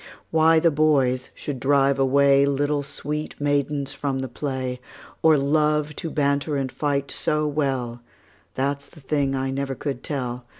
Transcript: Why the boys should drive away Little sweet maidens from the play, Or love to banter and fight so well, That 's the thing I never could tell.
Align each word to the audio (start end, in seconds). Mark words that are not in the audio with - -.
Why 0.31 0.57
the 0.59 0.71
boys 0.71 1.29
should 1.35 1.59
drive 1.59 1.99
away 1.99 2.47
Little 2.47 2.81
sweet 2.81 3.39
maidens 3.39 3.93
from 3.93 4.17
the 4.17 4.27
play, 4.27 4.81
Or 5.21 5.37
love 5.37 5.95
to 5.97 6.09
banter 6.09 6.55
and 6.57 6.71
fight 6.71 7.11
so 7.11 7.45
well, 7.47 8.01
That 8.55 8.81
's 8.81 8.89
the 8.89 8.99
thing 8.99 9.35
I 9.35 9.51
never 9.51 9.75
could 9.75 10.01
tell. 10.01 10.47